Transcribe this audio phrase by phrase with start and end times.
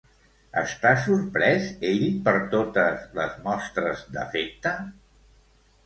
[0.61, 4.77] Està sorprès ell per totes les mostres d'afecte?